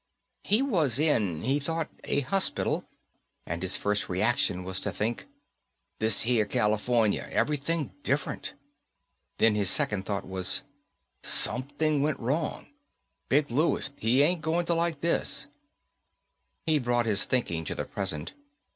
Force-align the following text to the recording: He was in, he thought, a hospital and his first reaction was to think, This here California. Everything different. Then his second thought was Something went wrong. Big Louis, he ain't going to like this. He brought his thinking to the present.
He 0.41 0.63
was 0.63 0.97
in, 0.97 1.43
he 1.43 1.59
thought, 1.59 1.87
a 2.05 2.21
hospital 2.21 2.85
and 3.45 3.61
his 3.61 3.77
first 3.77 4.09
reaction 4.09 4.63
was 4.63 4.81
to 4.81 4.91
think, 4.91 5.27
This 5.99 6.21
here 6.21 6.47
California. 6.47 7.29
Everything 7.31 7.91
different. 8.01 8.55
Then 9.37 9.53
his 9.53 9.69
second 9.69 10.07
thought 10.07 10.27
was 10.27 10.63
Something 11.21 12.01
went 12.01 12.17
wrong. 12.19 12.65
Big 13.29 13.51
Louis, 13.51 13.91
he 13.95 14.23
ain't 14.23 14.41
going 14.41 14.65
to 14.65 14.73
like 14.73 15.01
this. 15.01 15.45
He 16.65 16.79
brought 16.79 17.05
his 17.05 17.25
thinking 17.25 17.63
to 17.65 17.75
the 17.75 17.85
present. 17.85 18.33